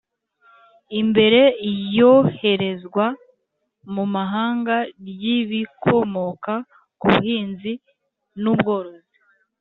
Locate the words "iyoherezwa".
1.71-3.05